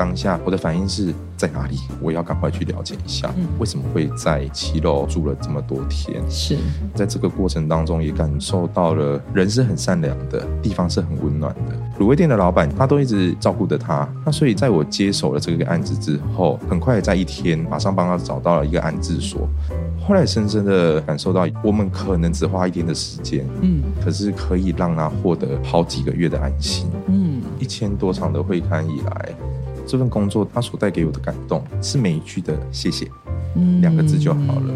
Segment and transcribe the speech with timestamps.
[0.00, 1.76] 当下，我的反应是在哪里？
[2.00, 6.22] 我要赶快去了解一下，为什么会在七楼住了这么多天？
[6.30, 6.56] 是
[6.94, 12.02] 在这个过程当中，也感受到了人是很善良的，地方是很温暖的。
[12.02, 19.46] 卤味店的老板他都一直照顾着他，那所以在我接手了这个案子之后，很快在一天马上帮他找到了一个安置所。
[20.08, 29.34] 后来深深的感受到，我们可能只花一天的时间，嗯，可是可以让他获得好几个月的安心，嗯，一千多场的会刊以来，
[29.90, 33.10] 这份工作它所带给我的感动，是每一句的谢谢，
[33.56, 34.72] 嗯，两个字就好了，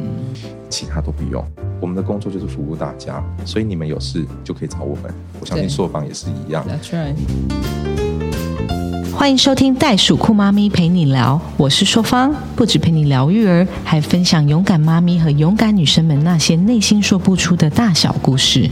[0.68, 1.40] 其他都不用。
[1.80, 5.14] 我们的工作就是服务大家，所以你们有事就可以找我们。
[5.38, 6.66] 我相信朔方也是一样。
[6.66, 7.14] That's right。
[9.12, 18.68] 欢迎收听袋鼠酷妈咪陪你聊，我是朔方，不止陪你聊育儿，还分享勇敢妈咪和勇敢女生们那些内心说不出的大小故事。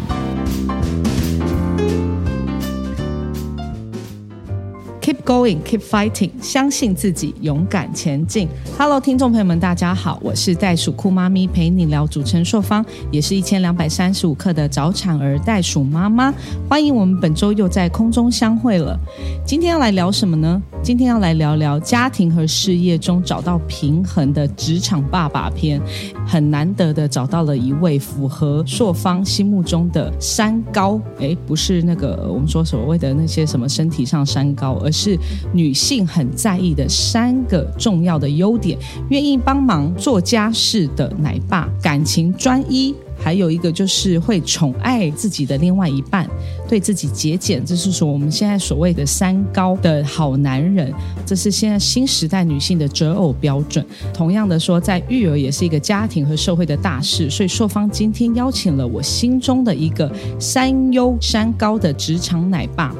[5.32, 8.46] Going, keep fighting，相信自己，勇敢前进。
[8.77, 16.34] Hello，听众朋友们，大家好，我是袋鼠酷妈咪陪你聊主持人硕方，也是一千两百三十五克的早产儿袋鼠妈妈。
[16.68, 18.95] 欢迎我们本周又在空中相会了。
[19.42, 20.62] 今天要来聊什么呢？
[20.82, 25.80] 今天要来聊聊家庭和事业中找到平衡的职场爸爸篇。
[26.26, 35.18] 很难得的找到了一位符合硕方心目中的山高，哎，不是那个我们说所谓的那些什么身体上山高，而是
[35.52, 38.78] 女性很在意的三个重要的优点：
[39.10, 42.95] 愿意帮忙做家事的奶爸，感情专一。
[43.24, 46.29] 还有一个就是会宠爱自己的另外一半，
[46.68, 50.92] 对自己节俭，这是说我们现在所谓的三高的好男人，
[51.24, 53.86] 这是现在新时代女性的择偶标准。
[54.12, 62.92] 同样的说，在育儿也是一个家庭和社会的大事，所以硕方今天邀请了我心中的一个三优三高的职场奶爸。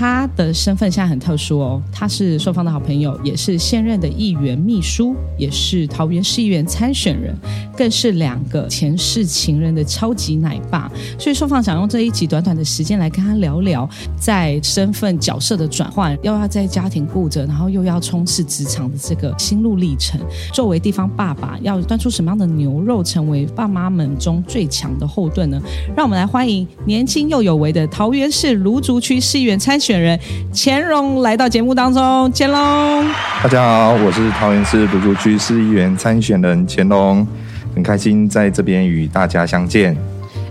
[0.00, 7.36] 他的身份现在很特殊哦，他是硕方的好朋友，也是现任的议员秘书，也是桃园市议员参选人，
[7.76, 10.90] 更是两个前世情人的超级奶爸。
[11.18, 13.86] 所以硕方想用这一集短短的时间来跟他聊聊，
[14.18, 20.18] 在身份角色的转换，又要在家庭顾着，然后又要冲刺职场的这个心路历程。
[20.54, 25.60] 作为地方爸爸，要端出什么样的牛肉，成为爸妈们中最强的后盾呢？
[25.94, 29.78] 让我们来欢迎年轻又有为的桃园市芦竹区市议员参。
[29.78, 30.18] 选人
[30.52, 33.08] 乾隆来到节目当中，乾隆，
[33.42, 37.26] 大家好，我是桃园市芦竹区市议员参选人乾隆，
[37.74, 39.96] 很开心在这边与大家相见。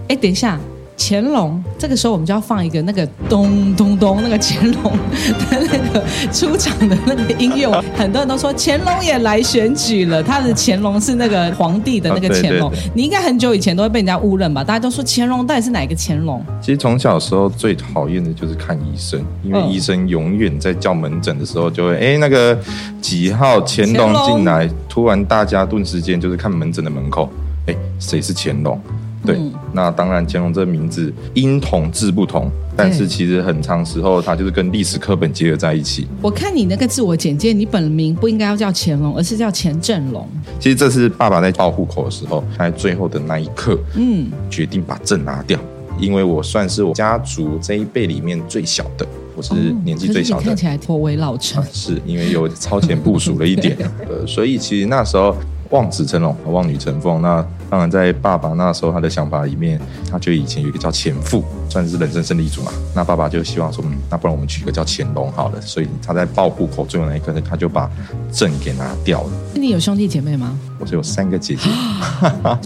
[0.07, 0.57] 哎，等一下。
[1.01, 4.91] 乾隆，这个时候我们就要放一个那个咚咚咚，那个乾隆
[5.39, 7.71] 的那个出场的那个音乐。
[7.95, 12.69] 很多人都说乾隆也来选举了，他的乾隆是那个皇帝的那个乾隆。
[12.93, 14.61] 你应该很久以前都会被人家误认吧？
[14.61, 16.43] 大家都说乾隆到底是哪个乾隆？
[16.59, 22.59] 其实从小时候最讨厌的就是看医生，因为医生永远在叫门诊的时候就会哎那个
[23.01, 27.29] 几号乾隆进来，突然大家顿时间就是看门诊的门口，
[27.67, 28.77] 哎谁是乾隆？
[29.25, 29.37] 对，
[29.73, 36.07] 那当然，乾隆这个名字音同字不同，但是其实很长时候，它就是跟历史课本结合在一起。
[36.21, 40.27] 我看你那个自我简介，你本名不应该要叫乾隆，而是叫钱正龙。
[40.59, 45.59] 其实这是爸爸在报户口的时候，在最后的那一刻，嗯，决定把正拿掉，
[45.99, 49.53] 因为我算是我家族这一辈里面最小的，我是
[49.83, 53.77] 年纪最小的，看起来颇为老成，是因为有超前部署了一点，
[54.09, 55.35] 呃，所以其实那时候
[55.69, 57.45] 望子成龙，望女成凤，那。
[57.69, 62.71] 当然，在爸爸那时候，他的想法里面，他就以前有一个叫前父，算是人生胜利组嘛。
[62.95, 65.61] 那爸爸就希望说，嗯，那不然我们取个叫乾隆好了。
[65.61, 67.87] 所以他在报户口最后那一刻，他就把
[68.31, 69.29] 证给拿掉了。
[69.53, 70.57] 你有兄弟姐妹吗？
[70.79, 71.69] 我是有三个姐姐，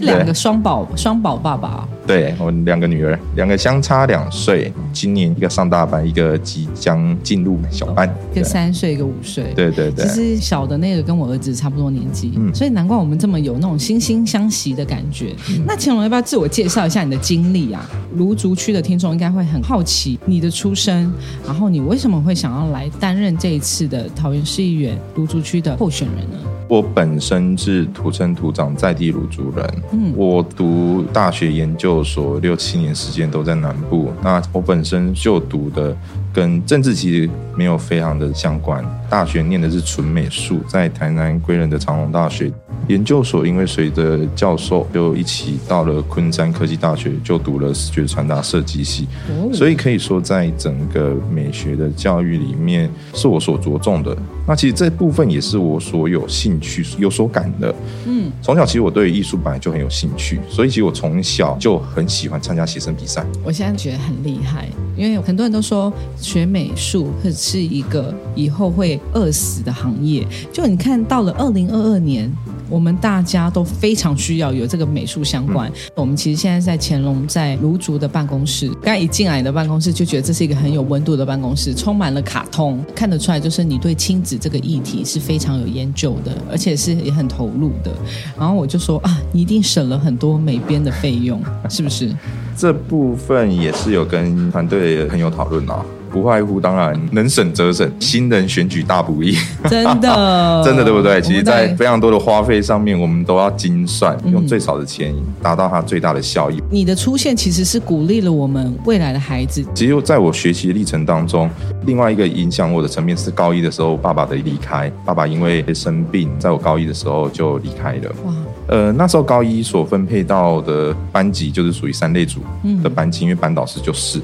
[0.06, 1.86] 两个双宝双宝爸爸。
[2.06, 9.52] 对我两个女儿，两个相差两岁，今年一个上大班，一个即将进入小班，一个三岁，一个五岁。
[9.54, 15.34] 对对对，其实小的那个跟我儿子差不多年纪，所以难怪我们这么有那种惺惺相惜的感觉。
[15.66, 17.88] 那乾隆要不要自我介绍一下你的经历啊？
[18.16, 21.12] 芦竹区的听众应该会很好奇你的出身，
[21.44, 26.38] 然后你为什么会想要来担任这一次的桃园市议员芦竹区的候选人呢？
[26.66, 34.10] 我本身是土生土长在地卢竹人，嗯，我读大学研究所六七年时间都在南部。
[34.22, 35.94] 那我本身就读的
[36.34, 38.84] 跟政治其实没有非常的相关。
[39.08, 42.50] 大学念的是纯美术，在台南归仁的长隆大学。
[42.88, 49.06] 研究所因为随着教授就一起到了昆山科技大学，就读了视觉传达设计系，
[49.52, 54.14] 所以可以说在整个美学的教育里面是我所着重的。
[54.46, 57.74] 那其实这部分也是我所有兴趣有所感的。
[58.06, 63.24] 嗯，从小其实我对艺术本来就很有兴趣，所以其实我从小就很喜欢参加写生比赛。
[63.44, 65.90] 我现在觉得很厉害，因为很多人都说
[66.24, 70.26] 学美术会是一个以后会饿死的行业。
[70.52, 72.32] 就你看到了二零二二年。
[72.70, 75.70] 我们大家都非常需要有这个美术相关。
[75.94, 87.92] 我们其实现在在乾隆在卢竹的办公室，刚一进来的办公室就觉得这是一个很有温度的办公室，充满了卡通，看得出来就是你对亲子这个议题是非常有研究的，而且是也很投入的。
[88.36, 92.10] 然后我就说啊，你一定省了很多美编的费用，是不是？
[92.56, 95.84] 这部分也是有跟团队很有讨论啊。
[96.14, 99.36] 不外乎当然能省则省，新人选举大不易，
[99.68, 101.20] 真的， 真的对不对？
[101.20, 105.12] 其实，在非常多的花费上面，我们都要精算，用最少的钱
[105.42, 106.62] 达到它最大的效益。
[106.70, 109.64] 你的出现其实是鼓励了我们未来的孩子。
[109.74, 111.50] 其实，在我学习的历程当中，
[111.84, 114.88] 另外一个影响我的层面是高一的时候爸爸的离开。
[115.04, 118.14] 爸爸因为生病，在我高一的时候就离开了。
[118.24, 118.32] 哇，
[118.68, 122.38] 呃，那时候高一所分配到的班级就是属于三类组
[122.84, 124.20] 的班级，因为班导师就是。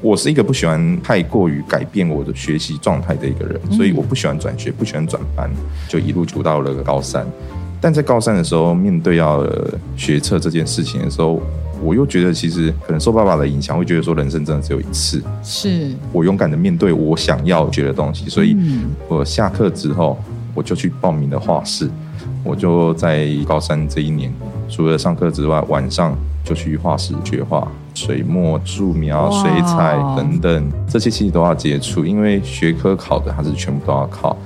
[0.00, 5.50] 我是一个不喜欢太过于改变我的学习状态的一个人，所以我不喜欢转学，不喜欢转班，
[5.88, 7.26] 就一路读到了高三。
[7.80, 9.46] 但在高三的时候，面对要
[9.96, 11.40] 学测这件事情的时候，
[11.82, 15.22] 我又觉得其实可能受爸爸的影响，会觉得说人生真的只有一次。
[15.42, 18.56] 是我勇敢的面对我想要学的东西，所以
[19.08, 20.18] 我下课之后
[20.54, 21.88] 我就去报名了画室。
[22.44, 24.32] 我就在高三这一年，
[24.68, 27.66] 除了上课之外，晚上就去画室学画。
[27.94, 34.36] 水墨、素描、水彩等等，这些其实都要接触，因为学科考的还是全部都要考。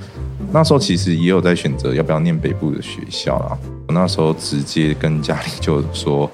[0.51, 3.57] 那时候其实也有在选择要不要念北部的学校啦。
[3.87, 6.27] 我那时候直接跟家里就说：“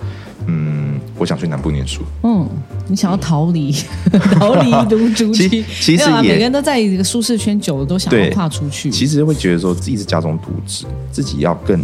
[0.50, 2.48] 嗯，我想去南部念书。”嗯，
[2.88, 3.72] 你想要逃离，
[4.40, 8.90] 逃离读竹其其实每个人都在一个舒适圈久了，都想要跨出去。
[8.90, 11.80] 其实会觉得说自己是家中独子，自己要更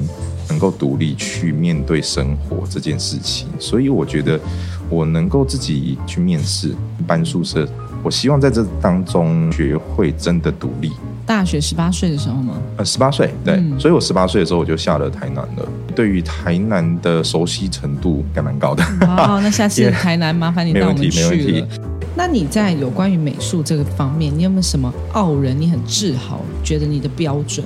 [0.49, 3.47] 能够独立去面对生活这件事情。
[3.59, 4.39] 所以我觉得。
[4.87, 6.75] 我能够自己去面试
[7.07, 7.67] 搬宿舍，
[8.03, 10.91] 我希望在这当中学会真的独立。
[11.25, 12.53] 大学十八岁的时候吗？
[12.77, 15.67] 呃，十八岁，对，所以我十八岁的时候我就下了台南了。
[15.95, 18.83] 对于台南的熟悉程度还蛮高的。
[19.07, 21.67] 好， 那下次台南麻烦你带我们去了。
[22.15, 25.59] 那你在有关于美术这个方面，你有没有什么傲人？
[25.59, 27.65] 你很自豪，觉得你的标准？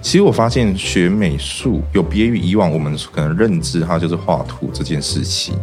[0.00, 5.54] 其实我发现学美术有别于以往我们可能认知，它就是画图这件事情。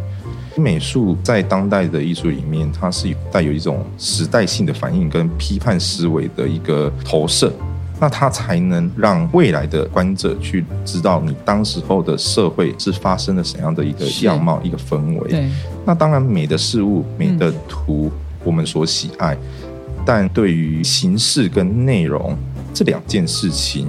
[0.56, 7.52] 美术在当代的艺术里面，它是带有一种时代性的反应跟批判思维的一个投射，
[8.00, 15.28] 那它才能让未来的观者去知道你当时候的社会是发生了怎样的一个样貌、一个氛围。
[15.28, 15.46] 对，
[15.84, 18.10] 那当然美的事物、美的图，
[18.42, 19.36] 我们所喜爱，
[20.06, 22.34] 但对于形式跟内容
[22.72, 23.86] 这两件事情，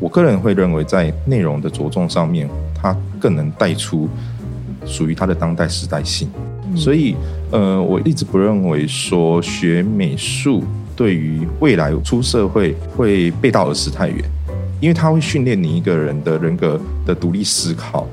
[0.00, 4.08] 我个人会认为在内容的着重上面，它更能带出。
[4.90, 6.28] 属于它的当代时代性，
[6.74, 7.14] 所以
[7.52, 10.64] 呃，我一直不认为说学美术
[10.96, 14.16] 对于未来出社会会背道而驰太远，
[14.80, 18.04] 因为它会训练你一个人的人格的独立思考。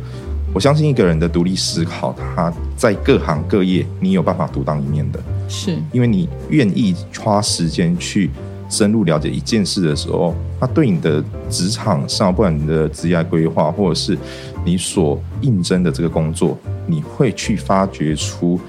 [0.54, 5.20] 我相信一个人的独立思考，他在各行各业你有办法独当一面的，
[5.50, 8.30] 是因为你愿意花时间去。
[8.70, 14.18] 深入了解一件事的时候，它对你的职场上，不管你的职业规划，或者是
[14.68, 18.60] 你所应征的这个工作，你会去发掘出、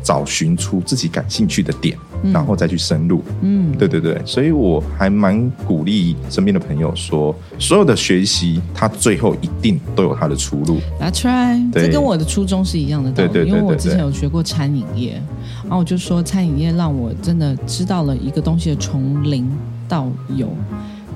[0.00, 1.98] 找寻出自己感兴趣的点。
[2.34, 10.76] 然后再去深入，嗯，对对对，所以我还蛮鼓励身边的朋友说，所有的学习，它最后一定都有它的出路。
[11.00, 15.12] That's right，这跟我的初衷是一样的道理，因为我之前有学过餐饮业，
[15.62, 19.50] 然后我就说餐饮业让我真的知道了一个东西的从零
[19.88, 20.46] 到有。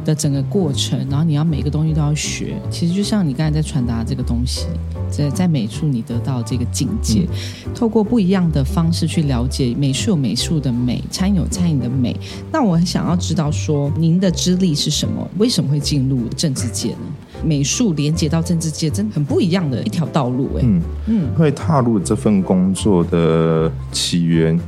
[0.04, 4.66] 的整个过程，然后你要每个东西都要学，其实就像你刚才在传达这个东西，
[5.10, 7.26] 在在美术你得到这个境界，
[7.74, 12.14] 透过不一样的方式去了解美术有美术的美，餐饮有餐饮的美。
[12.52, 15.26] 那我很想要知道说，您的资历是什么？
[15.38, 16.98] 为什么会进入政治界呢？
[17.44, 20.48] 美术连接到政治界，真的很不一样的一条道路。
[20.56, 24.58] 哎，嗯嗯，会踏入这份工作的起源，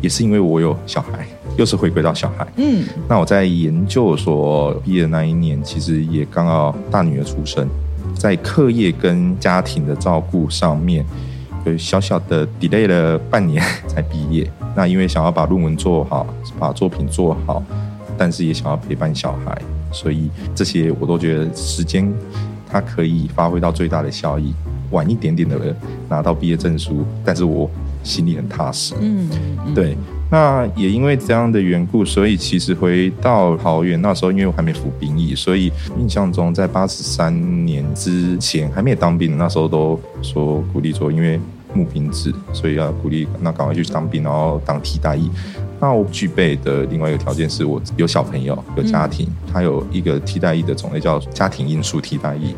[0.00, 1.26] 也是因为我有小孩。
[1.56, 7.68] 又是回归到小孩，嗯，那我在研究所毕业的那一年，其实也刚好大女儿出生，
[8.16, 11.04] 在课业跟家庭的照顾上面，
[11.64, 14.50] 有小小的 delay 了半年 才毕业。
[14.76, 16.26] 那因为想要把论文做好，
[16.58, 17.62] 把作品做好，
[18.18, 19.56] 但是也想要陪伴小孩，
[19.92, 22.12] 所以这些我都觉得时间
[22.68, 24.52] 它可以发挥到最大的效益。
[24.90, 25.74] 晚一点点的
[26.08, 27.68] 拿到毕业证书，但是我
[28.02, 29.28] 心里很踏实，嗯，
[29.74, 29.96] 对。
[30.34, 37.32] 那也因为这样的缘故，所以其实回到桃园那时候，因为我还没服兵役，所以印象中在八十三
[37.64, 41.38] 年之前还没有当兵的，那时候都说鼓励说，因为
[41.72, 45.30] 募兵制，所以要鼓励那赶快去当兵，然后当替代役。
[45.78, 52.56] 那我具备的另外一个条件是我有小朋友，有家庭，它有一个替代役的种类叫家庭因素替代役。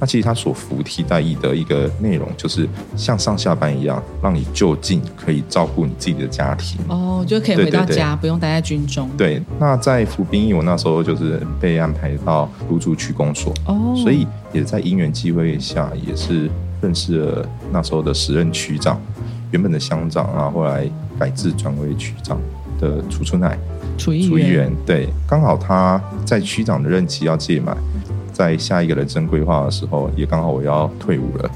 [0.00, 6.78] 那其实它所服替代役的一个内容，就是像上下班一样，让你就近可以照顾你自己的家庭。
[6.88, 9.08] 哦，就可以回到家，不用待在军中。
[9.16, 13.54] 对，那在服兵役，我那时候就是被安排到芦竹区公所。
[13.66, 16.50] 哦，所以也在因缘机会下，也是
[16.82, 19.00] 认识了那时候的时任区长，
[19.52, 22.38] 原本的乡长啊，后来改制转为区长
[22.80, 23.56] 的楚春乃。
[23.96, 27.76] 楚议员，对，刚好他在区长的任期要届满。
[28.34, 31.50] 在下一个人生规划的时候，也刚好我要退伍了。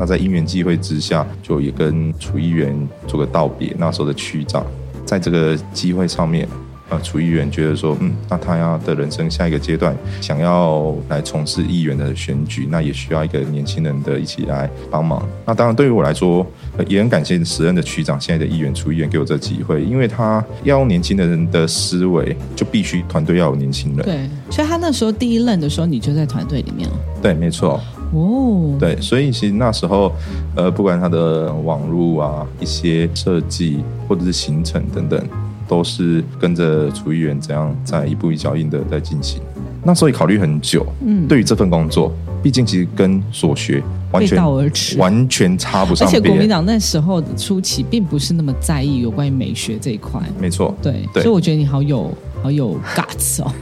[0.00, 2.74] 那在因缘际会之下，就也跟楚议员
[3.06, 3.72] 做个道别。
[3.78, 4.64] 那时候的区长，
[5.04, 6.48] 在这个机会上面。
[6.88, 15.26] 呃，楚议员觉得说，嗯，那他要的人生下一个阶段，想要来从事议员的选举，那也需要一个年轻人的一起来帮忙。
[15.46, 16.46] 那当然，对于我来说，
[16.86, 24.04] 也很感谢时任的区长，现在的议员出议员给我这机会，因为他要用年轻的人的思维，就必须团队要有年轻人。
[24.04, 26.94] 对，所以他那时候第一任的时候，你就在团队里面了。
[27.22, 27.80] 对，没错。
[28.12, 30.12] 哦，对，所以其实那时候，
[30.54, 35.20] 呃，不管他的网络啊，一些设计或者是行程等等。
[35.68, 39.40] 都是跟着楚议员这样在一步一脚印的在进行，
[39.82, 40.84] 那所以考虑很久。
[41.00, 42.12] 嗯，对于这份工作，
[42.42, 46.06] 毕竟其实跟所学完全而驰，完全插不上。
[46.06, 50.20] 而且国民党那时候的初期并不是那么在意有关于美学这一块。
[50.38, 53.52] 没错，对，所以我觉得你好有好有 guts 哦。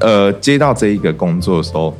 [0.00, 1.94] 呃，接到这一个工作的时候，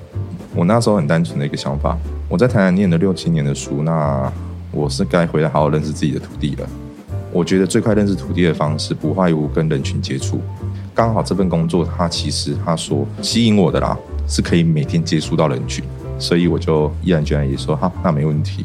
[0.55, 1.97] 我那时候很单纯的一个想法，
[2.29, 4.33] 我在台南念了六七年的书，那
[4.71, 6.69] 我是该回来好好认识自己的土地了。
[7.33, 10.41] 我觉得最快认识土地的方式，不外乎跟人群接触。
[10.93, 13.97] 刚好这份工作，它其实它所吸引我的啦，
[14.29, 15.85] 是可以每天接触到人群，
[16.19, 18.65] 所以我就毅然决然也说好，那没问题。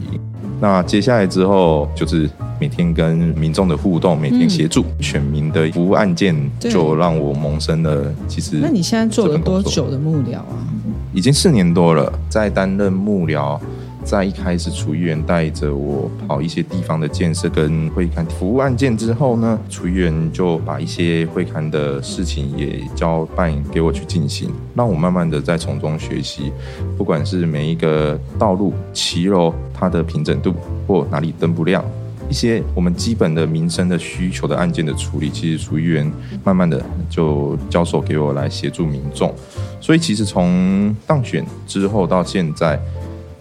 [0.62, 2.30] 那接下来之后，就是
[2.60, 8.14] 每天跟民众的互动，每天协助选民的服务案件，就让我萌生了。
[8.28, 10.68] 其实，那你现在做了多久的幕僚啊？
[11.14, 13.58] 已经四年多了，在担任幕僚。
[14.04, 26.52] 在一开始，楚议员带着我跑一些地方的建设跟会刊服务案件之后呢，楚议员就把一些会刊的事情也交办给我去进行，让我慢慢的在从中学习，
[26.98, 30.56] 不管是每一个道路骑楼它的平整度
[30.88, 31.86] 或哪里灯不亮，
[32.30, 36.12] 一些我们基本的民生的需求的案件的处理，其实楚议员
[36.44, 39.32] 慢慢的就交手给我来协助民众，
[39.80, 42.80] 所以其实从当选之后到现在。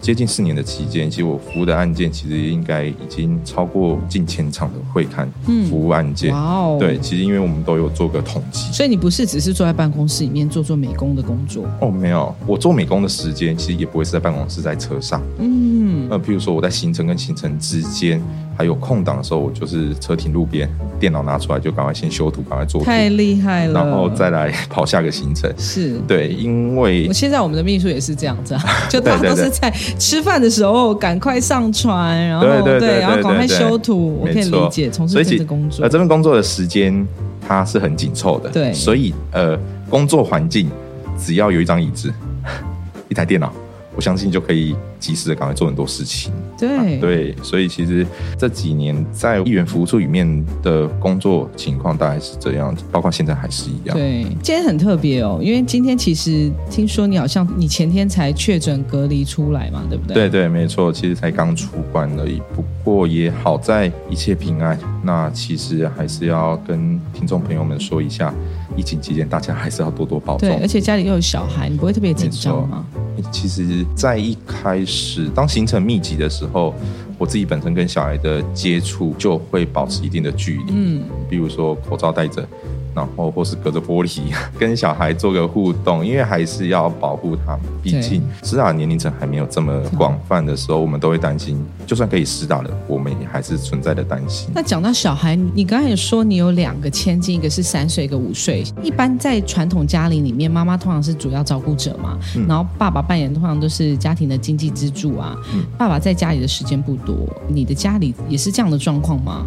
[0.01, 5.29] 接近四年的期间，其实我服务的案件其实应该已经超过近千场的会刊
[5.69, 6.33] 服务案件。
[6.33, 6.77] 哇哦！
[6.79, 11.91] 对，其实因为我们都有做个统计，所以你不是只是坐在办公室里面做做美工的工作哦？
[11.91, 15.21] 没有，我做美工的时间其实也不会是在办公室，在车上。
[15.37, 18.21] 嗯，那，譬如说我在行程跟行程之间。
[18.59, 22.83] 还有空档的时候，我就是车停路边，电脑拿出来就赶快先修图，赶快做。
[22.83, 23.73] 太厉害了！
[23.73, 25.49] 然后再来跑下个行程。
[25.57, 28.57] 是对，因为现在我们的秘书也是这样子，
[28.91, 34.19] 就大家都是在吃饭的时候赶快上传，然后对，然后赶快修图。
[34.19, 35.83] 我可以理解从事这份工作。
[35.83, 37.07] 呃，这份工作的时间
[37.47, 39.57] 它是很紧凑的，对，所以呃，
[39.89, 40.69] 工作环境
[41.17, 42.11] 只要有一张椅子，
[43.07, 43.53] 一台电脑。
[43.99, 46.31] 我相信就可以及时的赶快做很多事情。
[46.57, 53.97] 对对，所以其实这几年在议员服务处里面的工作情况大概是这样，包括现在还是一样。
[53.97, 60.13] 对，今天很特别哦，因为今天其实听说你好像你前天才确诊隔离出来嘛，对不对？
[60.13, 62.41] 对对，没错，其实才刚出关而已。
[62.55, 64.79] 不过也好在一切平安。
[65.03, 68.33] 那其实还是要跟听众朋友们说一下。
[68.79, 70.47] 疫情期间，大家还是要多多保重。
[70.47, 72.85] 对，而且家里又有小孩，你不会特别紧张吗？
[73.31, 76.73] 其实，在一开始当行程密集的时候，
[77.17, 80.63] 我自己本身跟小孩的接触就会保持一定的距离。
[80.69, 82.47] 嗯，比如说口罩戴着。
[82.95, 84.19] 然后或是隔着玻璃
[84.57, 87.61] 跟小孩做个互动，因为还是要保护他们。
[87.81, 94.49] 毕竟施打年龄层还没有这么广泛的时候，我们都会担心，就算可以施打了，我们也还是存在的担心。
[94.53, 98.63] 那讲到小孩，你刚才也说你有两个千金，一个是三岁，一个五岁。
[98.81, 102.17] 一般在传统家庭里面，妈妈通常是主要照顾者嘛，
[102.47, 105.35] 然后爸爸扮演通常都是家庭的经济支柱啊。
[105.77, 107.15] 爸爸在家里的时间不多，
[107.47, 109.45] 你的家里也是这样的状况吗？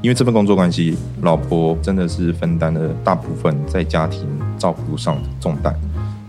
[0.00, 4.26] 因为这份工作关系，老婆真的是分担了大部分在家庭
[4.58, 5.74] 照顾上的重担。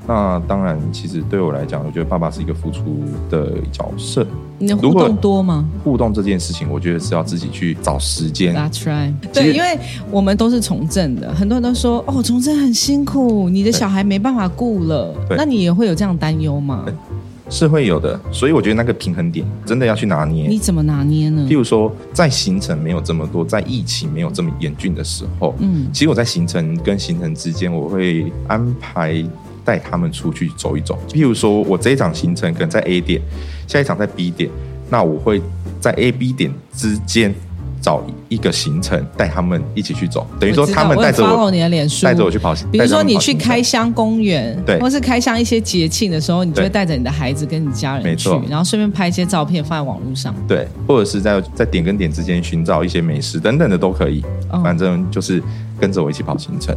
[0.05, 4.27] 那当然，其实对我来讲，我觉得爸爸是一个付出的角色。
[4.59, 5.65] 你的互动多吗？
[5.81, 8.53] 互动这件事情，我觉得是要自己去找时间。
[8.53, 9.13] That's right。
[9.33, 9.79] 对，因为
[10.11, 15.13] 我们都是从政的，很多人都说哦，从政很辛苦，你的小孩没办法顾了。
[15.37, 16.83] 那你也会有这样担忧吗？
[17.53, 20.47] 是会有的，所以我觉得那个平衡点真的要去拿捏。
[20.47, 21.45] 你怎么拿捏呢？
[21.47, 29.23] 譬如说，在行程没有这么多，在疫情没有这么严峻的时候，嗯，其实我在行程跟行程之间，我会安排
[29.63, 30.97] 带他们出去走一走。
[31.09, 33.21] 譬如说，我这一场行程可能在 A 点，
[33.67, 34.49] 下一场在 B 点，
[34.89, 35.39] 那我会
[35.79, 37.35] 在 A、B 点之间。
[37.83, 41.51] 找一个行程带他们一起去走，等于说他们带着我，
[42.01, 42.55] 带着我去跑。
[42.71, 50.33] 比如说你去开箱公园，对，或是开箱一些节庆的时候，你就会带着你的孩子跟你家人去，然后顺便拍一些照片放在网络上。
[50.47, 54.23] 对，或者是在在点跟点之间寻找一些美食等等的都可以，
[54.63, 55.43] 反正就是
[55.77, 56.73] 跟着我一起跑行程。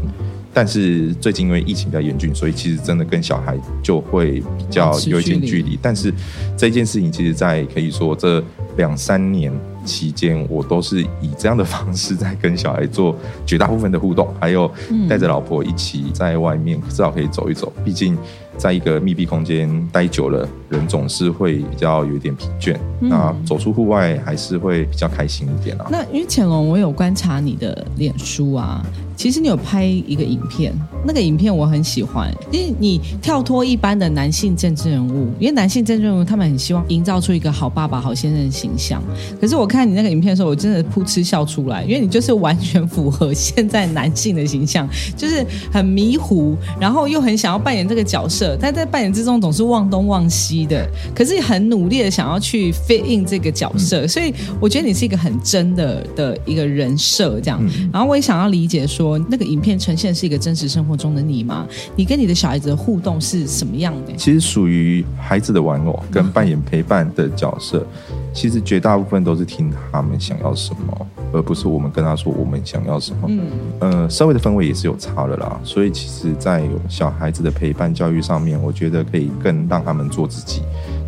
[0.52, 5.78] 但是最近因为疫情比较严峻，所以其实真的跟小孩就会比较有一点距离。
[5.80, 6.12] 但是
[6.56, 8.42] 这件事情其实，在可以说这
[8.76, 9.52] 两三年。
[9.86, 13.14] 期间，我都是以这样的方式在跟小孩做
[13.46, 14.68] 绝大部分的互动，还有
[15.08, 17.72] 带着老婆一起在外面，至少可以走一走。
[17.84, 18.18] 毕竟
[18.56, 22.76] 在一个密闭空间待久了，人总是会比较有点疲倦。
[22.98, 25.86] 那走出户外还是会比较开心一点啊。
[25.88, 28.84] 那因为乾隆，我有观察你的脸书啊。
[29.16, 30.72] 其实你有拍一个影片，
[31.04, 39.02] 那个影片我很喜欢，因为你跳脱一般的男性政治人物，因为男性政治人物他们很希望营造出一个好爸爸、好先生的形象。
[39.40, 54.30] 可是我看你那个影片的时候，我真的噗嗤笑出来，因为你就是完全符合现在男性的形象，就是很迷糊，然后又很想要扮演这个角色，但在扮演之中总是忘东忘西的，可是很努力的想要去 fit in 这个角色，所以
[54.60, 57.64] 我觉得你是一个很真的的一个人设这样。
[57.90, 59.05] 然后我也想要理解说。
[59.28, 61.66] 那个影片呈现是一个真实生活中的你吗？
[61.94, 64.14] 你跟你的小孩子的互动是什么样的？
[64.16, 67.86] 其实属于孩子的玩偶跟扮演陪伴的角色，
[68.32, 73.28] 其实绝大部分都是听他们想要什么，而不是我们跟他说我们想要什么。
[73.28, 73.40] 嗯，
[73.80, 75.60] 呃，社会的氛围也是有差的啦。
[75.62, 80.62] 所以其实，在小孩子的陪伴教育上面，我觉得可以更让他们做自己。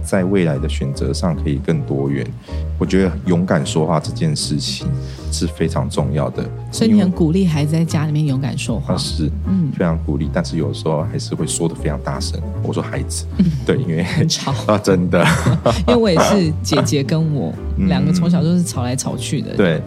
[0.09, 2.27] 在未来的选择上可以更多元，
[2.79, 4.87] 我觉得勇敢说话这件事情
[5.31, 6.43] 是非常重要的。
[6.73, 10.31] 所以你很鼓励孩子在家里面勇敢说话，是，嗯，非常鼓励。
[10.33, 12.41] 但是有时候还是会说的非常大声。
[12.63, 13.27] 我说孩子，
[13.67, 15.23] 对，因为很吵 啊，真的。
[15.87, 17.53] 因为我也是姐姐跟我
[17.87, 19.55] 两个从小都是吵来吵去的。
[19.57, 19.83] 对，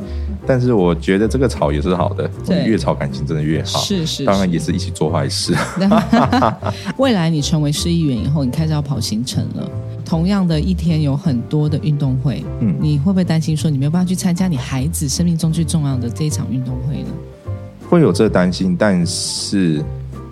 [0.45, 2.29] 但是我觉得这个吵也是好的，
[2.63, 3.79] 越吵感情真的越好。
[3.79, 5.55] 是是，当然也是一起做坏事。
[6.97, 9.67] 未来你成为市议员以后，你开始要跑行程了。
[10.11, 17.09] 同样的一天有很多的运动会，嗯，你会不会担心说你没有办法去参加你孩子生命中最重要的这一场运动会呢？
[17.89, 19.81] 会有这担心，但是。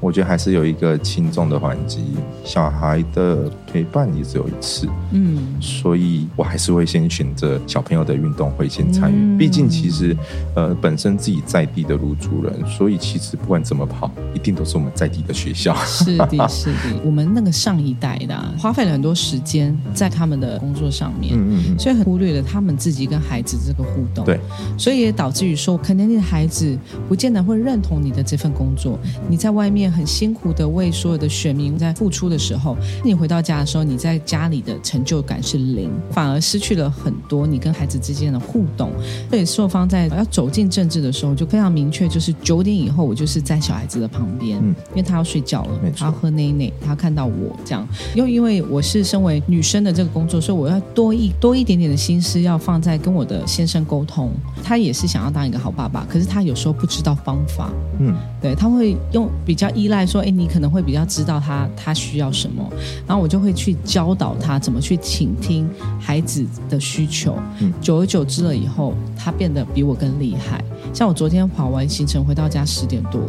[0.01, 1.99] 我觉得还是有一个轻重的缓急，
[2.45, 9.37] 小孩的陪伴也只有一次，嗯，所以我还是会先选择小朋友的运动会先参与。
[9.37, 10.15] 毕竟其实，
[10.55, 15.75] 呃，本身自己在地的入主人，所以其实不管怎么跑，一定都是我们在地的学校。
[15.85, 17.01] 是的， 是的。
[17.03, 24.23] 我们那个上一代的花费了很多时间在他们的工作上面，嗯嗯，所以很忽略了他们自己跟孩子这个互动。
[24.23, 24.39] 对，
[24.77, 26.77] 所以也导致于说，可能你的孩子
[27.07, 28.97] 不见得会认同你的这份工作。
[29.27, 29.89] 你在外面。
[29.89, 38.91] 很辛苦的为所有的选民在付出的时候，你回到家的时候，你在家里的成就感是零，反而失去了很多你跟孩子之间的互动。
[39.29, 47.87] 所以硕方在要走进政治的时候，就非常明确，就是九点以后我就是在小孩子的旁边，嗯，因为他要睡觉了，他要喝奶奶，他要看到我这样。
[48.15, 54.31] 又因为我是身为女生的这个工作，所以我要多一多一点点的心思要放在跟我的先生沟通。
[54.63, 62.67] 他也是想要当一个好爸爸，可是他有时候不知道方法，嗯，对他会用比较依赖说，哎，你可能会比较知道他他需要什么，
[63.07, 67.37] 然后我就会去教导他怎么去倾听孩子的需求。
[67.59, 70.63] 嗯，久而久之了以后，他变得比我更厉害。
[70.93, 73.21] 像我昨天跑完行程回到家十点多，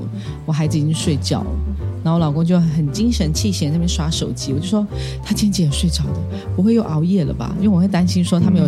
[0.47, 1.51] 我孩子已经睡觉了。
[2.03, 4.87] 然后我老公就很精神气闲那边刷手机，我就说
[5.23, 6.21] 他今天几点睡着的？
[6.57, 7.55] 不会又熬夜了吧？
[7.59, 8.67] 因为我会担心说他没有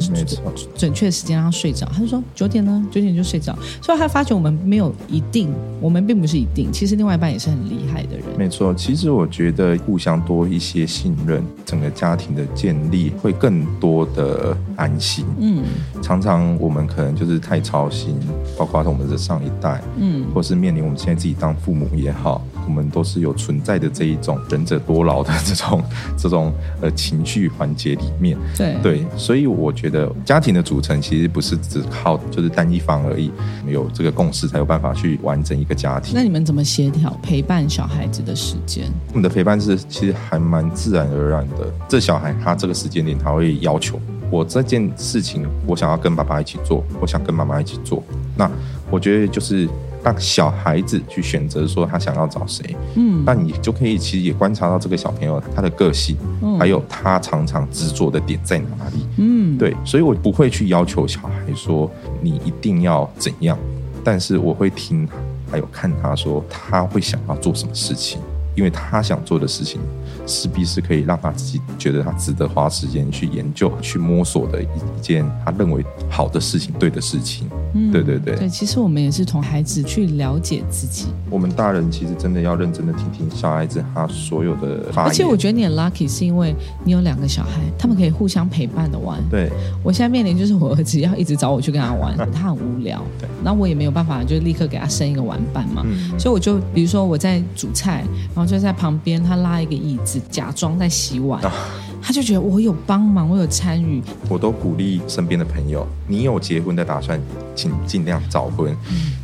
[0.77, 1.87] 准确的时间让他睡着。
[1.93, 3.57] 他就说九点呢，九点就睡着。
[3.81, 6.71] 所以他发觉我们没有一定，我们并不是一定。
[6.73, 8.25] 其实另外一半也是很厉害的人。
[8.39, 15.25] 没错，其实我觉得互相多一些信任，整个家庭的建立会更多的安心。
[15.39, 15.65] 嗯，
[16.03, 18.15] 常常我们可能就是太操心，
[18.59, 22.43] 包括我们的上一代，嗯，或是面临我们现在自己当父母也好。
[22.65, 25.83] 我们都是有存在的这一种忍者多劳的这种
[26.19, 33.31] 这种呃情绪环节里面，对对，所以我觉得家庭的组成其实不是只靠就是单一方而已，
[33.67, 36.13] 有这个共识才有办法去完整一个家庭。
[36.15, 38.85] 那你们怎么协调陪伴小孩子的时间？
[39.09, 41.73] 我们的陪伴是其实还蛮自然而然的。
[41.89, 43.99] 这小孩他这个时间点他会要求
[44.31, 48.03] 我这件事情，我想要跟爸爸一起做，我想跟妈妈一起做。
[48.37, 48.51] 那
[48.91, 49.69] 我觉得就是。
[50.03, 52.77] 让小孩子去选择说他想要找谁。
[52.97, 59.07] 嗯，那你就可以其实也观察到这个小朋友他的个性，嗯还有他常常执着的点在哪里。
[59.19, 63.57] 嗯，对，所以我不会去要求小孩说你一定要怎样，
[64.03, 65.09] 但是我会听
[65.51, 68.21] 还有看他说他会想要做什么事情，
[68.57, 69.81] 因为他想做的事情
[70.27, 77.49] 势必是可以让他自己觉得他值得花时间去研究、去摸索的一一件他认为好的事情、对的事情。
[77.75, 78.37] 嗯对对对。
[78.37, 86.55] 对，其实我们也是从孩子去了解自己，我们大人其实真的要认真的听听小孩子他所有的发言，而且我觉得你很 lucky，是因为
[86.85, 89.19] 你有两个小孩，他们可以互相陪伴的玩。
[89.31, 89.51] 对。
[89.83, 96.19] 我现在面临就是我儿子要一直找我去跟他玩， 他很无聊，对，那我也没有办法就立刻给他生一个玩伴嘛，嗯。
[96.19, 98.05] 所以我就比如说我在煮菜，
[98.35, 101.53] 然后就在旁边他拉一个椅子，假装在洗碗，啊
[102.03, 107.21] 他就觉得我有帮忙，我有参与，我都鼓励身边的朋友，你有结婚的打算，
[107.55, 108.75] 请尽量早婚；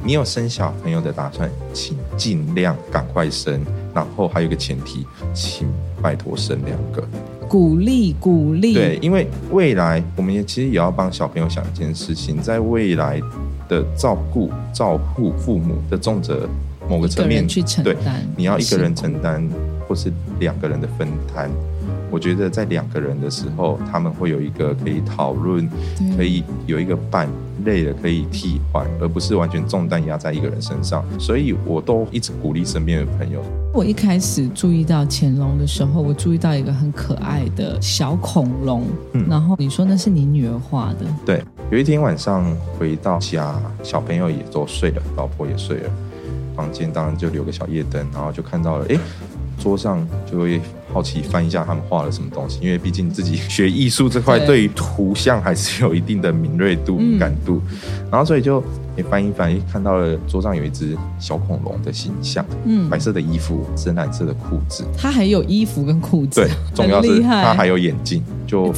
[0.04, 3.60] 你有生小朋友的打算，请尽量赶快生。
[3.92, 5.66] 然后还有一个前提，请
[6.00, 7.02] 拜托生两个。
[7.48, 13.20] 鼓励鼓励，对，因为未来我们也其实也要帮小朋友想一件事情，在未来
[13.68, 16.48] 的照顾、照顾父母的重责
[16.88, 19.42] 某个层面人去承对担，你要一个人承担，
[19.88, 21.50] 或是两个人的分摊。
[22.10, 25.68] 我觉得在两个人的时候，他们会有一个可以讨论，
[26.16, 27.28] 可以有一个伴，
[27.64, 31.04] 累了可以替换，而不是完全重担压在一个人身上。
[31.18, 33.42] 所以我都一直鼓励身边的朋友，
[33.72, 39.26] 我一开始注意到乾隆的时候，我注意到一个很可爱的小恐龙，嗯。
[39.28, 42.44] 然后你说那是你女儿画的，对，有一天晚上
[42.78, 45.90] 回到家，小朋友也都睡了，老婆也睡了，
[46.56, 48.98] 房间当然就留个小夜灯，然后就看到了，诶，
[49.58, 50.60] 桌上就会
[50.92, 54.46] 好奇翻一下他们画了什么东西，因为毕竟自己学艺术这块，对。
[54.46, 57.60] 对于图像还是有一定的敏锐度、嗯敏感度，
[58.10, 58.62] 然后所以就
[58.96, 62.88] 也翻一翻，看到了桌上有一只小恐龙的形象，嗯。
[62.90, 68.72] 白，色的衣服，深蓝色的裤子，它还有衣服跟裤子，对， 重要是它还有眼镜，就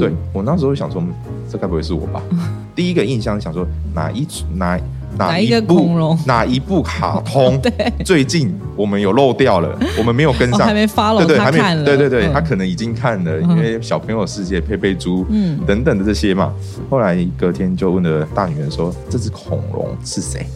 [0.00, 1.08] 对我那时候想说，嗯
[1.48, 2.22] 这该不会是我吧？
[2.74, 4.80] 第一个印象想说哪一哪
[5.18, 6.18] 哪一个部恐龙？
[6.26, 7.58] 哪一部卡通？
[7.62, 12.32] 对，最近我们有漏掉了， 我们没有跟上，哦还没 follow 对对，还没对对对，嗯。
[12.32, 15.58] 他可能已经看了，嗯因为小朋友世界佩佩猪，嗯。
[15.66, 16.52] 等等的这些嘛。
[16.90, 20.46] 后来隔天就问了大女儿说：“这只恐龙是谁？”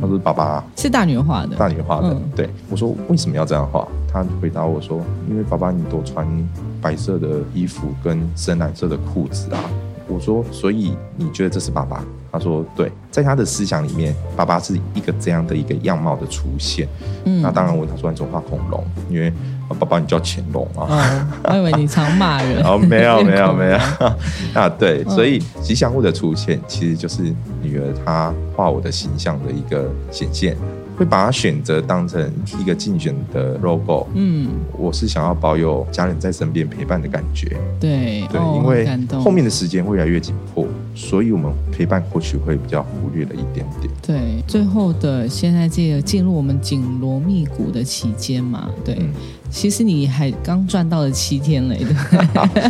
[0.00, 2.08] 她嗯，说：“爸爸，是大女儿画的，大女儿画的。
[2.08, 2.22] 嗯。
[2.36, 2.48] 对。
[2.70, 6.26] 我说：“为什么要这样画？”她回答我说：“因为爸爸你多穿
[6.80, 9.58] 白色的衣服跟深蓝色的裤子啊。”
[10.08, 16.88] 我说：“所以你觉得这是爸爸？”他说：“对，在他的思想里面，爸爸是一个这样的一个样貌的出现。
[17.24, 18.84] 嗯那当然问他说：“你怎么画恐龙？
[19.10, 19.28] 因为
[19.68, 20.88] 啊爸爸你叫乾隆啊。”
[21.44, 23.76] 哦，我以为你常骂人，哦， 没有 没有没有
[24.58, 27.22] 啊，对，嗯所以吉祥物的出现其实就是
[27.62, 30.56] 女儿她画我的形象的一个显现，
[30.96, 34.06] 会把它选择当成一个竞选的 logo。
[34.14, 38.86] 嗯，我是想要保有家人在身边陪伴的感觉，对，对，哦因为
[39.18, 43.92] 后面的时间会越来越紧迫，所以我们陪伴或许会比较忽略了一点点。
[44.02, 49.10] 对，最后的现在这个进入我们紧锣密鼓的期间嘛，对，嗯。
[49.50, 51.84] 其实你还刚赚到了七天嘞，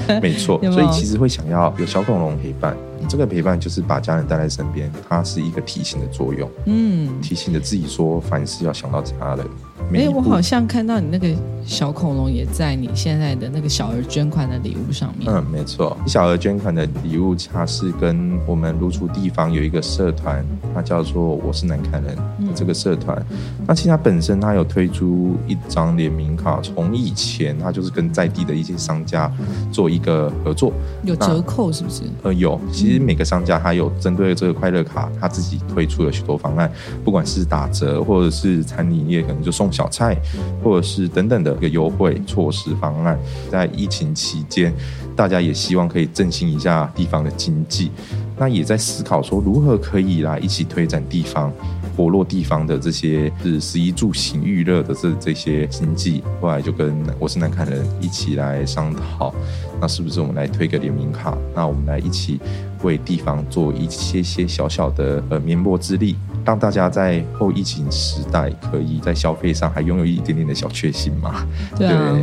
[0.08, 0.82] 对， 没错， 有没有？
[0.82, 2.76] 所以其实会想要有小恐龙陪伴，
[3.08, 6.50] 这个陪伴就是把家人带在身边，它是一个提醒的作用。
[6.66, 9.46] 嗯，提醒着自己说，凡事要想到家人。
[9.90, 11.28] 每哎，我好像看到你那个
[11.64, 15.96] 小恐龙也在你现在的那个小额捐款的礼物上面，嗯，没错。
[16.06, 23.24] 小额捐款的礼物，它是跟我们如出地方有一个社团，它叫做“我是南开人”的这个社团。
[23.66, 29.30] 那其实它本身它有推出一张联名卡，从以前它就是跟在地的一些商家
[29.70, 30.72] 做一个合作。
[31.04, 32.02] 有折扣是不是？
[32.22, 36.68] 呃，有，其实每个商家它有针对这个快乐卡，他自己推出了许多方案，
[37.04, 40.16] 不管是打折，或者是餐饮业可能就送小菜，
[40.62, 43.18] 或者是等等的一个优惠措施方案。
[43.50, 44.72] 在疫情期间，
[45.16, 47.90] 大家也希望可以振兴一下地方的经济，
[48.38, 51.52] 那也在思考说如何可以来一起推展地方。
[51.94, 59.34] 活络地方的这些是十一住行娱乐的这这些经济，后来就跟我是南坎人一起来商讨，
[59.78, 61.36] 那是不是我们来推个联名卡？
[61.54, 62.40] 那我们来一起
[62.82, 71.46] 为地方做一些些小小的呃绵薄之力，让大家在后疫情时代可以在消费上还拥有一点点的小确幸嘛？
[71.76, 72.16] 对啊，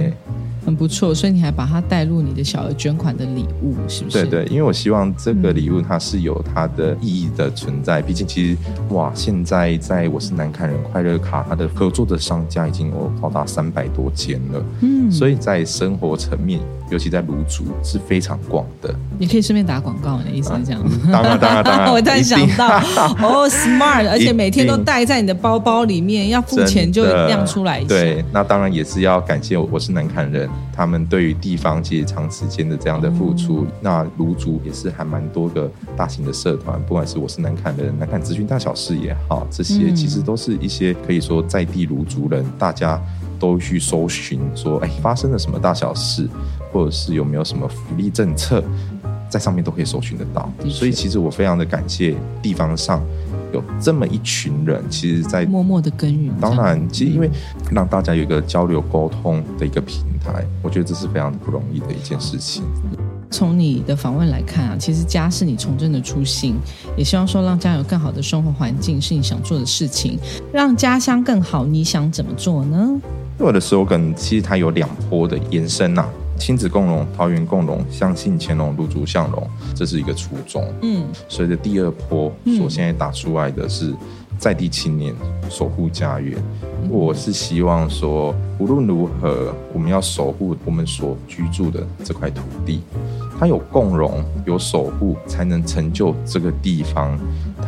[0.69, 1.13] 很不错。
[1.13, 4.25] 所以你还把它带入你的小额捐款的礼物，是不是？
[4.25, 8.01] 对对，因为我希望这个礼物它是有它的意义的存在。
[8.01, 8.58] 毕竟其实
[8.89, 14.63] 哇，现在在我是南坎人快乐卡，它的合作的商家已经有高达三百多间了。
[14.82, 16.60] 嗯，所以在生活层面。
[16.91, 20.82] 尤其在卤煮是非常广的，你可以顺便打广告，你的意思是这样？
[21.12, 22.67] 当然当然当然， 我突然想到，
[23.21, 27.89] 哦，smart，而且每天都带在你的包包里面，要付钱就亮出来一下。
[27.89, 33.65] 对，那当然也是要感谢我是南坎人，他们对于地方其实长时间的这样的付出。
[33.82, 43.02] 那卢族也是还蛮多个大型的社团，不管是我是南坎人、南坎资讯大小事也好，这些其实都是一些可以说在地卢族人，大家
[43.39, 46.30] 都去搜寻说，哎，发生了什么大小事。
[46.72, 48.63] 或者是有没有什么福利政策，
[49.30, 50.52] 在上面都可以搜寻得到。
[50.68, 53.02] 所以其实我非常的感谢地方上
[53.54, 56.34] 有这么一群人，其实在默默的耕耘。
[56.42, 57.30] 当然，其实因为
[57.72, 62.63] 让大家有一个交流沟通的一个平台，我觉得这是非常不容易的一件事情。
[63.32, 66.56] 从你的访问来看啊，其实家是你从政的初心，
[66.98, 70.18] 也希望说让家有更好的生活环境是你想做的事情，
[70.52, 73.00] 让家乡更好，你想怎么做呢？
[73.38, 76.10] 我的 slogan 其实它有两波的延伸呐。
[76.39, 80.65] 亲子共荣，桃园共荣，相信乾隆，入竹向荣，这是一个初衷。
[80.82, 83.93] 嗯，随着第二波所现在打出来的是
[84.39, 85.13] 在地青年
[85.49, 86.41] 守护家园，
[86.89, 92.82] 我是希望说，无论如何，我们要守护我们所居住的这块土地，
[93.38, 97.19] 它有共荣，有守护，才能成就这个地方，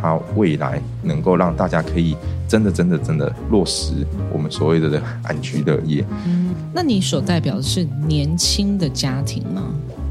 [0.02, 2.16] 它未来能够让大家可以。
[2.48, 6.04] 真的，真的，真的落实我们所谓的安居乐业。
[6.26, 9.64] 嗯，那你所代表的是年轻的家庭吗？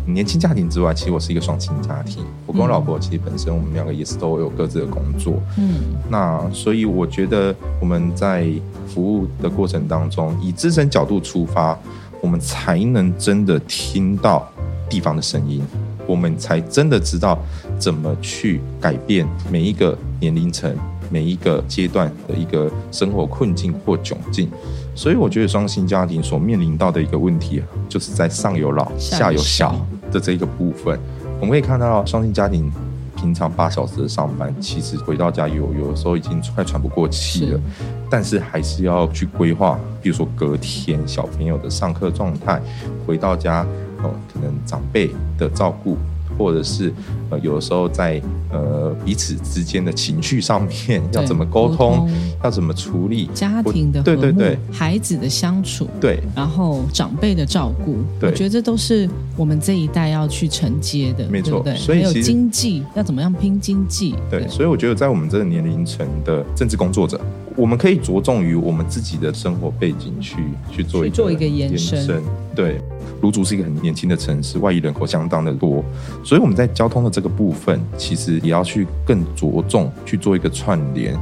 [0.06, 2.24] 年轻家庭之外，其实我是一个双亲家庭。
[2.46, 5.34] 我跟我老婆其实本身我们两个也是都有各自的工作。
[5.58, 8.50] 嗯，那所以我觉得我们在
[8.88, 11.78] 服务的过程当中，以自身角度出发，
[12.22, 14.50] 我们才能真的听到
[14.88, 15.62] 地方的声音，
[16.10, 17.38] 我们才真的知道
[17.78, 20.76] 怎么去改变每一个年龄层。
[21.12, 24.48] 每一个阶段的一个生活困境或窘境，
[24.94, 29.74] 所以我觉得双薪家庭所面临到的一个问题，就是在上有老下有小
[30.12, 30.96] 的这一个部分。
[31.40, 32.70] 我们可以看到，双薪家庭
[33.16, 37.60] 平常八小时的上班，其实回到家有有的时候已经快喘不过气了，
[38.08, 42.62] 但是还是要去规划，比如说隔天小朋友的上课状态，
[43.04, 43.66] 回到家
[44.02, 45.96] 哦，可能长辈的照顾。
[46.38, 46.90] 或者是
[47.28, 52.08] 呃，有的时候在呃彼此之间的情绪上面要怎么沟通，
[52.42, 61.60] 要怎么处理家庭的对对对孩子的相处对，然后长辈的照顾，我觉得这都是我们这一代要去承接的，没错。
[61.60, 64.14] 对所以有经济要怎么样拼经济？
[64.30, 67.20] 对，所以我觉得在我们这个年龄层的政治工作者，
[67.56, 70.36] 我们可以着重于我们自己的生活背景去
[70.70, 72.22] 去做去做一个延伸，
[72.54, 72.80] 对。
[73.22, 75.84] 卢竹是一个很年轻的城市，外移人口相当的多，
[76.24, 81.14] 所以我们在交通的这个部分，其实也要去更着重去做一个串联，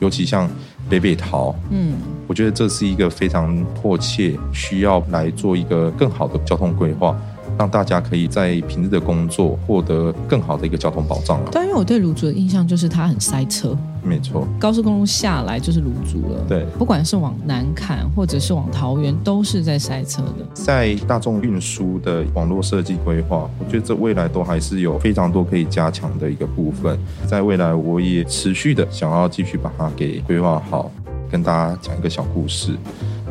[0.00, 0.50] 尤其像
[0.90, 1.92] 北北桃，嗯，
[2.26, 7.16] 我觉得这是一个非常迫切需要来做一个更好的交通规划。
[7.58, 11.50] 让大家可以在平日的工作获得更好的一个交通保障了。
[11.50, 16.40] 对，因为我对卢竹的印象就是它很塞车，没错，高速公路下来就是卢竹了。
[16.48, 20.46] 对，不管是往南坎或者是往桃园，都是在塞车的。
[20.54, 26.96] 在大众运输的网络设计规划，我觉得这未来都还是有非常多可以加强的一个部分。
[27.26, 30.90] 在未来，我也持续的想要继续把它给规划好。
[31.30, 32.72] 跟大家讲一个小故事。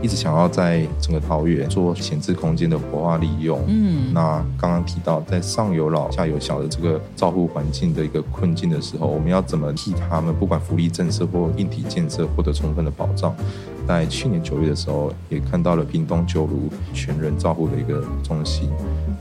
[0.01, 3.59] 一直想要在整个桃园做闲置空间的活化利用。
[3.67, 13.35] 嗯，那刚刚提到在上有老下有小的这个照护环境的一个困境的时候，我们要怎么替他们，不管福利政策或硬体建设获得充分的保障？
[13.87, 18.69] 在去年九月的时候，也看到了屏东九如全人照护的一个中心。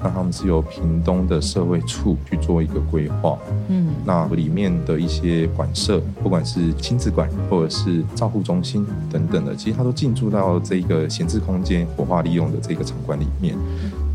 [0.03, 13.57] 那他们是由屏东的社会处去做一个规划，嗯，那里面的一些馆舍，不管是亲子馆或者是照护中心等等的，其实它都进驻到这个闲置空间活化利用的这个场馆里面。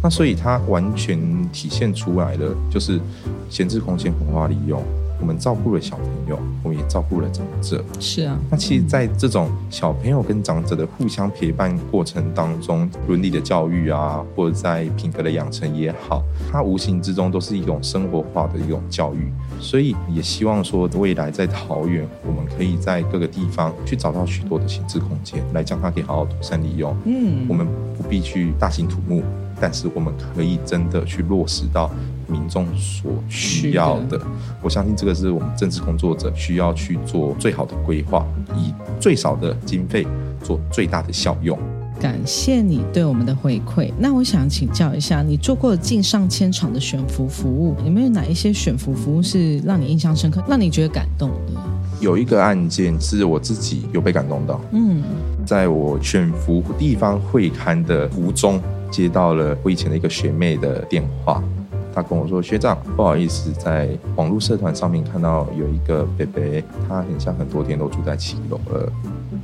[0.04, 1.20] 那所以它完全
[1.52, 3.00] 体现出来的就是
[3.50, 4.84] 闲置空间活化利用。
[5.22, 7.84] 我们照顾了小朋友，我们也照顾了长者。
[8.00, 19.32] 是啊，那其实，在这种小朋友跟长者的互相陪伴过程当中，伦理的教育啊，或者在品格的养成也好，它无形之中都是一种生活化的一种教育。
[19.60, 26.96] 所以，也希望说，未来在桃园，我们可以在各个地方去找到许多的闲置空间，来将它给好好妥善利用。
[27.06, 29.22] 嗯，我们不必去大兴土木，
[29.62, 31.90] 但是我们可以真的去落实到。
[32.28, 34.18] 民众所需要的，
[34.62, 40.08] 我相信这个是我们政治工作者需要去做最好的规划，以最少的经费
[40.42, 41.60] 做最大的效用。
[42.00, 43.92] 感谢你对我们的回馈。
[44.00, 51.62] 那我想请教一下，你做过近上千场的选服服务，有没有哪一些选服服务是让你印象深刻、让你觉得感动的？
[52.00, 54.62] 有一个案件是我自己有被感动到。
[54.72, 55.04] 嗯，
[55.46, 58.58] 在我选服地方会刊的途中，
[58.92, 61.42] 接到了我以前的一个学妹的电话，
[61.96, 68.92] 她跟我说：“学长，不好意思，在网络社团上面看到有一个北北，他很像很多天都住在七楼了，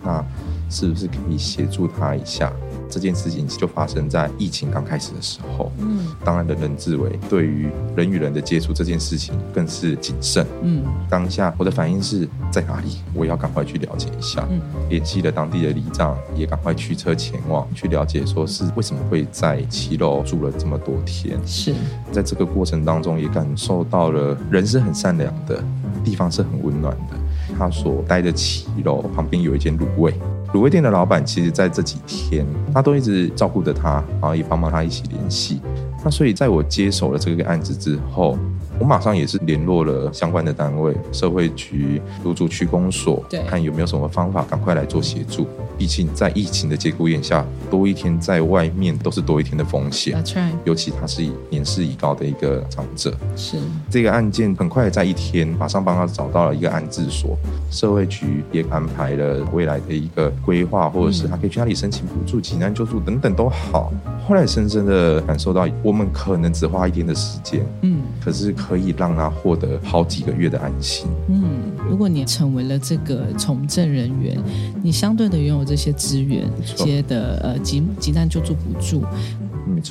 [0.03, 0.23] 那
[0.69, 2.51] 是不是可以协助他一下？”
[2.89, 5.71] 这件事情就发生在疫情刚开始的时候。
[5.79, 10.45] 嗯，当然，人人自危，对于人与人的接触这件事情更是谨慎。
[10.61, 12.97] 嗯，当下我的反应是在哪里？
[13.13, 14.47] 我要赶快去了解一下。
[14.49, 21.39] 嗯，联系了当地的里长，也赶快驱车前往去了解，说是为什么会在七楼住了这么多天。
[21.45, 21.73] 是
[22.11, 25.63] 在这个过程当中，也感受到了人是很善良的，
[26.03, 27.15] 地方是很温暖的。
[27.57, 30.13] 他所待的七楼旁边有一间卤味。
[30.53, 35.61] 卤味店的老板，其实在这几天，他都一直照顾着他，然后也帮帮他一起联系。
[36.03, 38.37] 那所以，在我接手了这个案子之后。
[38.79, 45.47] 我马上也是联络了相关的单位，社会局、入住区公所，看有没有什么方法，赶快来做协助。
[45.77, 50.23] 毕竟在疫情的节骨眼下，多一天在外面都是多一天的风险。
[50.63, 53.15] 尤其他是年事已高的一个长者。
[53.35, 53.57] 是
[53.89, 57.37] 这个案件很快在一天，马上帮他找到了一个安置所，
[57.71, 63.91] 社会局也安排了未来的一个规划，或者是他可以去那里申请补助、急难救助等等都好。
[64.27, 68.53] 后来深深的感受到，我们可能只花一天的时间，嗯，可是。
[68.67, 71.07] 可以让他获得好几个月的安心。
[71.29, 71.43] 嗯，
[71.89, 74.37] 如果你成为了这个从政人员，
[74.83, 79.03] 你相对的拥有这些资源，这些的呃急急难救助补助，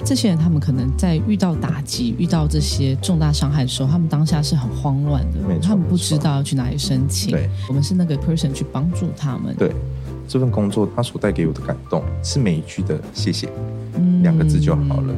[0.04, 7.30] 这些人他们可能在遇到打击、遇到这些重大伤害的时候，他们当下是很慌乱的，他们不知道要去哪里申请。
[7.30, 9.54] 对，我们是那个 person 去帮助他们。
[9.56, 9.72] 对，
[10.28, 13.48] 这份工作他所带给我的感动，是每一句的谢谢，
[14.22, 15.14] 两个字就好了。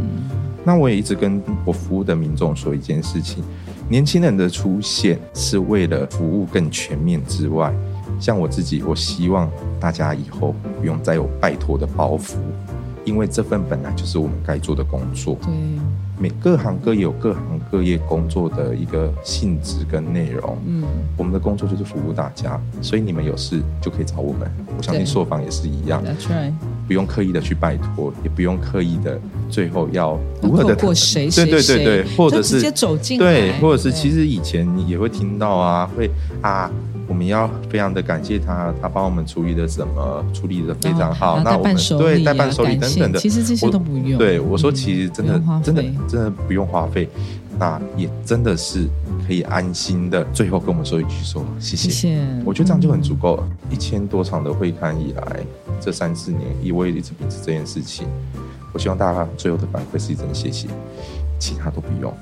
[0.69, 3.43] 那我也一直跟我服务的民众说一件事情：
[3.89, 7.73] 年轻人的出现是为了服务更全面之外，
[8.21, 9.51] 像我自己，我希望
[9.81, 12.35] 大家以后不用再有拜托的包袱，
[13.03, 15.39] 因为这份本来就是我们该做的工作。
[15.41, 15.51] 对，
[16.19, 20.59] 每各行各业有各行各业工作的一个性质跟内容。
[20.67, 20.85] 嗯，
[21.17, 24.47] 我们的工作就是服务大家，所以你们有事就可以找我们。
[24.77, 26.05] 我相信朔方也是一样。
[26.05, 26.53] That's right。
[26.89, 29.21] 不用刻意的去拜托，也不用刻意的
[29.51, 36.71] 最后要如何的过谁对对对对，或者是直接走进对，或者是其实以前你也会听到啊，会啊，
[37.07, 44.19] 我们要非常的感谢他，他帮我们处理的什么，处理的非常好，那我们对代办手礼等等的，其实这些都不用。
[44.19, 47.07] 对我说，其实真的真的真的不用花费，
[47.59, 48.87] 那也真的是
[49.27, 53.49] 可以安心的，最后跟我们说一句说谢谢，我觉得这样就很足够了。
[53.71, 55.41] 一千多场的会刊以来。
[55.81, 58.07] 这三四年，以我也一直秉持这件事情。
[58.73, 60.67] 我希望大家最后的反馈是一声谢谢，
[61.39, 62.13] 其他都不用。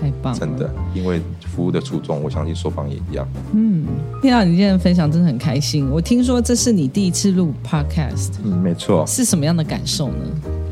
[0.00, 3.26] 太棒，真的，因为服务的初衷，我相信说方也一样。
[3.52, 3.86] 嗯，
[4.20, 5.88] 听到你今天的分享，真的很开心。
[5.88, 9.06] 我听说这是你第一次录 podcast，嗯，没错。
[9.06, 10.14] 是什么样的感受呢？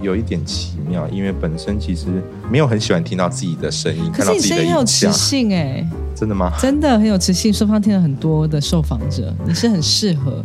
[0.03, 2.07] 有一点奇妙，因为本身其实
[2.51, 6.53] 没有很喜欢听到自己的声音，可是你声音很有磁性哎，真的吗？
[6.61, 7.53] 真的很有磁性。
[7.53, 10.45] 双方听了很多的受访者，你是很适合。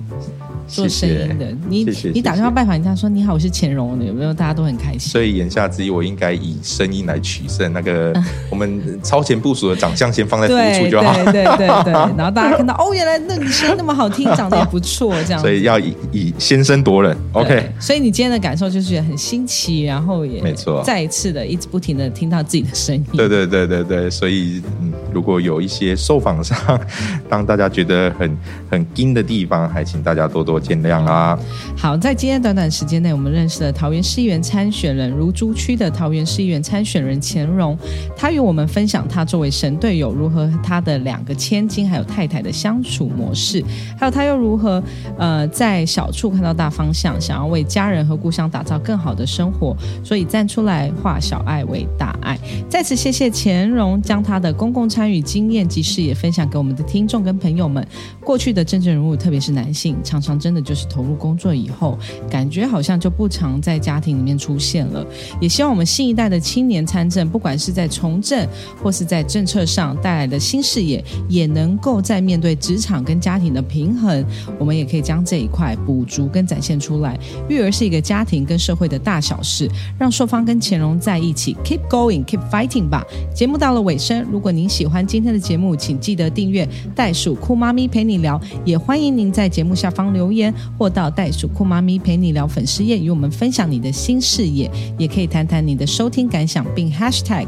[0.67, 4.33] 做声音的，你你打电话拜访人家说你好，我是钱荣，有没有？
[4.33, 4.99] 大家都很开心。
[4.99, 7.71] 所以言下之意，我应该以声音来取胜。
[7.71, 8.13] 那个
[8.51, 11.13] 我们超前部署的长相先放在服务处就好。
[11.25, 15.41] 对对对对， 然后大家看到哦，原来那你声音那么好听，长得也不错，这样。
[15.41, 17.71] 所以要以以先声夺人，OK。
[17.79, 23.05] 所以你今天的感受就是很新奇，然后也没错，再一次的一直不停的听到自己的声音。
[23.13, 26.57] 对对对对对，所以嗯，如果有一些受访上
[27.29, 28.37] 当大家觉得很
[28.69, 31.37] 很惊的地方，还请大家多多见谅啊。
[31.75, 37.77] 好，在今天短短时间内，我们认识了桃园市议员参选人如珠区的桃园市议员参选人钱荣，
[38.15, 43.63] 他与我们分享他作为神队友如何和他的两个千金还有太太的相处模式，
[43.97, 44.81] 还有他又如何
[45.17, 52.37] 呃在小处看到大方向，想要为家人和故乡打造更好的生活，所以站出来化小爱为大爱。
[52.69, 57.85] 再次谢谢钱荣将他的公共参与经验及视野分享给我们的听众跟朋友们。
[58.23, 61.17] 过去的政治人物，特别是男性，常常真的就是投入。
[61.17, 61.97] 工作以后，
[62.29, 65.05] 感觉好像就不常在家庭里面出现了。
[65.41, 68.47] 也希望我们新一代的青年参政，不管是在从政
[68.81, 74.23] 或是在政策上带来的新视野，也能够在面对职场跟家庭的平衡，
[74.59, 77.19] 我们也可以将这一块补足跟展现出来。
[77.49, 83.03] 育儿是一个家庭跟社会的大小事，让硕方跟乾荣在一起，keep going，keep fighting 吧。
[83.33, 90.36] 节目到了尾声，如果您喜欢今天的节目，请记得订阅袋鼠酷妈咪陪你聊，也欢迎您在节目下方留言，
[90.77, 97.47] 或到袋鼠酷妈咪陪你聊粉丝页与我们分享你的新视野，也可以谈谈你的收听感想，并 hashtag。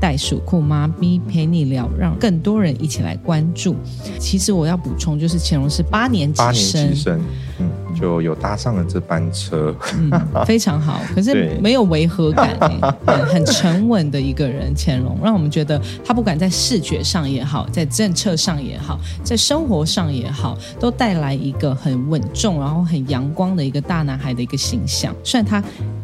[0.00, 3.76] 袋鼠酷妈咪陪你聊，让更多人一起来关注。
[4.18, 7.20] 其实我要补充，就是乾隆是八年八年级，生，
[8.00, 9.74] 就有搭上了这班车。
[9.98, 10.10] 嗯，
[10.46, 11.00] 非常好。
[11.14, 12.56] 可是没有违和感、
[13.28, 25.14] 很沉稳的一个人，乾隆让我们觉得他不管在视觉上也好，在政策上也好，在生活上也好，都带来一个很稳重，然后很阳光的一个大男孩的一个形象。
[25.22, 25.62] 虽然他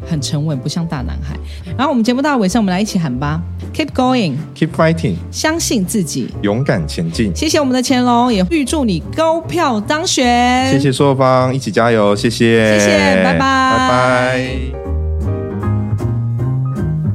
[0.09, 1.37] 很沉稳，不像大男孩。
[1.77, 3.41] 然后我们节目到尾声，我们来一起喊吧
[3.73, 6.29] ：Keep going，Keep fighting，相信自己。
[6.41, 7.35] 勇敢前进。
[7.35, 10.71] 谢谢我们的乾隆，也预祝你高票当选。
[10.71, 12.15] 谢谢所有方，一起加油！
[12.15, 14.49] 谢谢，谢谢拜拜拜拜。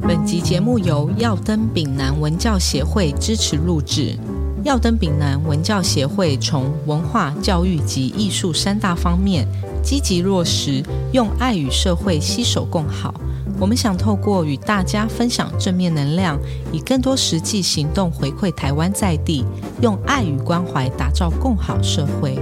[0.05, 4.15] 本集节目由耀登丙南文教协会支持录制。
[4.63, 9.45] 耀登丙南文教协会从文化、教育及艺术三大方面
[9.83, 10.81] 积极落实，
[11.11, 13.13] 用爱与社会携手共好。
[13.59, 16.39] 我们想透过与大家分享正面能量，
[16.71, 19.45] 以更多实际行动回馈台湾在地，
[19.81, 22.39] 用爱与关怀打造共好社会。